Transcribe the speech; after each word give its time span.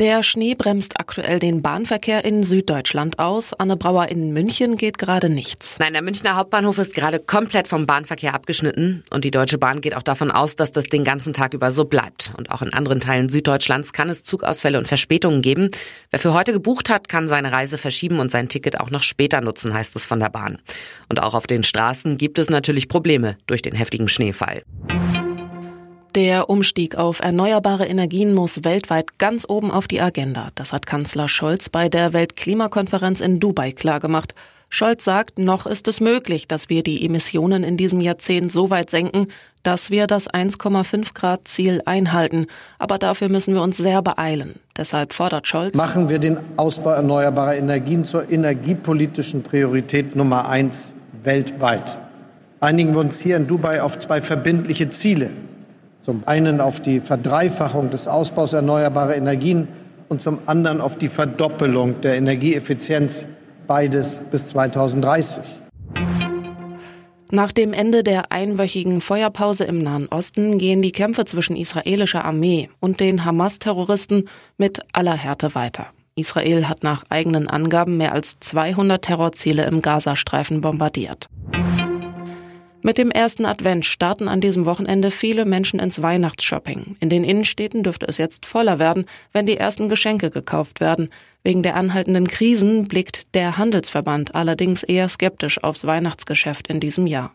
Der 0.00 0.24
Schnee 0.24 0.56
bremst 0.56 0.98
aktuell 0.98 1.38
den 1.38 1.62
Bahnverkehr 1.62 2.24
in 2.24 2.42
Süddeutschland 2.42 3.20
aus. 3.20 3.52
Anne 3.52 3.76
Brauer 3.76 4.08
in 4.08 4.32
München 4.32 4.74
geht 4.74 4.98
gerade 4.98 5.28
nichts. 5.28 5.78
Nein, 5.78 5.92
der 5.92 6.02
Münchner 6.02 6.34
Hauptbahnhof 6.34 6.78
ist 6.78 6.96
gerade 6.96 7.20
komplett 7.20 7.68
vom 7.68 7.86
Bahnverkehr 7.86 8.34
abgeschnitten. 8.34 9.04
Und 9.12 9.22
die 9.22 9.30
Deutsche 9.30 9.56
Bahn 9.56 9.80
geht 9.80 9.94
auch 9.94 10.02
davon 10.02 10.32
aus, 10.32 10.56
dass 10.56 10.72
das 10.72 10.86
den 10.86 11.04
ganzen 11.04 11.32
Tag 11.32 11.54
über 11.54 11.70
so 11.70 11.84
bleibt. 11.84 12.32
Und 12.36 12.50
auch 12.50 12.60
in 12.60 12.72
anderen 12.72 12.98
Teilen 12.98 13.28
Süddeutschlands 13.28 13.92
kann 13.92 14.10
es 14.10 14.24
Zugausfälle 14.24 14.78
und 14.78 14.88
Verspätungen 14.88 15.42
geben. 15.42 15.70
Wer 16.10 16.18
für 16.18 16.34
heute 16.34 16.52
gebucht 16.52 16.90
hat, 16.90 17.08
kann 17.08 17.28
seine 17.28 17.52
Reise 17.52 17.78
verschieben 17.78 18.18
und 18.18 18.32
sein 18.32 18.48
Ticket 18.48 18.80
auch 18.80 18.90
noch 18.90 19.04
später 19.04 19.42
nutzen, 19.42 19.74
heißt 19.74 19.94
es 19.94 20.06
von 20.06 20.18
der 20.18 20.28
Bahn. 20.28 20.58
Und 21.08 21.22
auch 21.22 21.34
auf 21.34 21.46
den 21.46 21.62
Straßen 21.62 22.16
gibt 22.16 22.40
es 22.40 22.50
natürlich 22.50 22.88
Probleme 22.88 23.36
durch 23.46 23.62
den 23.62 23.76
heftigen 23.76 24.08
Schneefall. 24.08 24.64
Der 26.14 26.48
Umstieg 26.48 26.94
auf 26.94 27.18
erneuerbare 27.18 27.86
Energien 27.86 28.34
muss 28.34 28.62
weltweit 28.62 29.18
ganz 29.18 29.44
oben 29.48 29.72
auf 29.72 29.88
die 29.88 30.00
Agenda. 30.00 30.50
Das 30.54 30.72
hat 30.72 30.86
Kanzler 30.86 31.26
Scholz 31.26 31.68
bei 31.68 31.88
der 31.88 32.12
Weltklimakonferenz 32.12 33.20
in 33.20 33.40
Dubai 33.40 33.72
klargemacht. 33.72 34.32
Scholz 34.70 35.04
sagt, 35.04 35.40
noch 35.40 35.66
ist 35.66 35.88
es 35.88 36.00
möglich, 36.00 36.46
dass 36.46 36.68
wir 36.68 36.84
die 36.84 37.04
Emissionen 37.04 37.64
in 37.64 37.76
diesem 37.76 38.00
Jahrzehnt 38.00 38.52
so 38.52 38.70
weit 38.70 38.90
senken, 38.90 39.26
dass 39.64 39.90
wir 39.90 40.06
das 40.06 40.30
1,5 40.30 41.14
Grad 41.14 41.48
Ziel 41.48 41.82
einhalten. 41.84 42.46
Aber 42.78 42.98
dafür 42.98 43.28
müssen 43.28 43.52
wir 43.52 43.62
uns 43.62 43.76
sehr 43.76 44.00
beeilen. 44.00 44.54
Deshalb 44.76 45.12
fordert 45.12 45.48
Scholz, 45.48 45.76
machen 45.76 46.08
wir 46.08 46.20
den 46.20 46.38
Ausbau 46.56 46.90
erneuerbarer 46.90 47.56
Energien 47.56 48.04
zur 48.04 48.30
energiepolitischen 48.30 49.42
Priorität 49.42 50.14
Nummer 50.14 50.48
eins 50.48 50.94
weltweit. 51.24 51.98
Einigen 52.60 52.92
wir 52.92 53.00
uns 53.00 53.20
hier 53.20 53.36
in 53.36 53.48
Dubai 53.48 53.82
auf 53.82 53.98
zwei 53.98 54.20
verbindliche 54.20 54.88
Ziele. 54.88 55.30
Zum 56.04 56.20
einen 56.26 56.60
auf 56.60 56.80
die 56.80 57.00
Verdreifachung 57.00 57.88
des 57.88 58.08
Ausbaus 58.08 58.52
erneuerbarer 58.52 59.16
Energien 59.16 59.68
und 60.10 60.20
zum 60.20 60.38
anderen 60.44 60.82
auf 60.82 60.98
die 60.98 61.08
Verdoppelung 61.08 62.02
der 62.02 62.16
Energieeffizienz, 62.16 63.24
beides 63.66 64.26
bis 64.30 64.50
2030. 64.50 65.44
Nach 67.30 67.52
dem 67.52 67.72
Ende 67.72 68.02
der 68.02 68.32
einwöchigen 68.32 69.00
Feuerpause 69.00 69.64
im 69.64 69.78
Nahen 69.78 70.06
Osten 70.08 70.58
gehen 70.58 70.82
die 70.82 70.92
Kämpfe 70.92 71.24
zwischen 71.24 71.56
israelischer 71.56 72.22
Armee 72.26 72.68
und 72.80 73.00
den 73.00 73.24
Hamas-Terroristen 73.24 74.28
mit 74.58 74.82
aller 74.92 75.16
Härte 75.16 75.54
weiter. 75.54 75.86
Israel 76.16 76.68
hat 76.68 76.82
nach 76.82 77.04
eigenen 77.08 77.48
Angaben 77.48 77.96
mehr 77.96 78.12
als 78.12 78.38
200 78.40 79.02
Terrorziele 79.02 79.64
im 79.64 79.80
Gazastreifen 79.80 80.60
bombardiert. 80.60 81.30
Mit 82.86 82.98
dem 82.98 83.10
ersten 83.10 83.46
Advent 83.46 83.86
starten 83.86 84.28
an 84.28 84.42
diesem 84.42 84.66
Wochenende 84.66 85.10
viele 85.10 85.46
Menschen 85.46 85.80
ins 85.80 86.02
Weihnachtsshopping. 86.02 86.96
In 87.00 87.08
den 87.08 87.24
Innenstädten 87.24 87.82
dürfte 87.82 88.06
es 88.06 88.18
jetzt 88.18 88.44
voller 88.44 88.78
werden, 88.78 89.06
wenn 89.32 89.46
die 89.46 89.56
ersten 89.56 89.88
Geschenke 89.88 90.28
gekauft 90.28 90.80
werden. 90.80 91.08
Wegen 91.42 91.62
der 91.62 91.76
anhaltenden 91.76 92.28
Krisen 92.28 92.86
blickt 92.86 93.34
der 93.34 93.56
Handelsverband 93.56 94.34
allerdings 94.34 94.82
eher 94.82 95.08
skeptisch 95.08 95.64
aufs 95.64 95.86
Weihnachtsgeschäft 95.86 96.68
in 96.68 96.78
diesem 96.78 97.06
Jahr. 97.06 97.32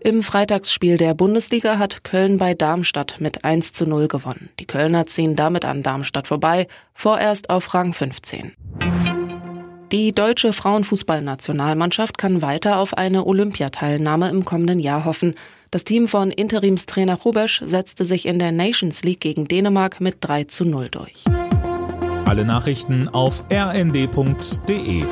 Im 0.00 0.24
Freitagsspiel 0.24 0.96
der 0.96 1.14
Bundesliga 1.14 1.78
hat 1.78 2.02
Köln 2.02 2.38
bei 2.38 2.54
Darmstadt 2.54 3.20
mit 3.20 3.44
1 3.44 3.72
zu 3.72 3.86
0 3.86 4.08
gewonnen. 4.08 4.50
Die 4.58 4.66
Kölner 4.66 5.04
ziehen 5.04 5.36
damit 5.36 5.64
an 5.64 5.84
Darmstadt 5.84 6.26
vorbei, 6.26 6.66
vorerst 6.92 7.50
auf 7.50 7.72
Rang 7.72 7.92
15. 7.92 8.52
Die 9.92 10.12
deutsche 10.12 10.52
Frauenfußballnationalmannschaft 10.52 12.18
kann 12.18 12.42
weiter 12.42 12.78
auf 12.78 12.94
eine 12.94 13.24
Olympiateilnahme 13.24 14.30
im 14.30 14.44
kommenden 14.44 14.80
Jahr 14.80 15.04
hoffen. 15.04 15.34
Das 15.70 15.84
Team 15.84 16.08
von 16.08 16.32
Interimstrainer 16.32 17.14
Rubesch 17.14 17.62
setzte 17.64 18.04
sich 18.04 18.26
in 18.26 18.40
der 18.40 18.50
Nations 18.50 19.04
League 19.04 19.20
gegen 19.20 19.46
Dänemark 19.46 20.00
mit 20.00 20.16
3 20.22 20.44
zu 20.44 20.64
0 20.64 20.88
durch. 20.88 21.24
Alle 22.24 22.44
Nachrichten 22.44 23.08
auf 23.08 23.44
rnd.de 23.52 25.04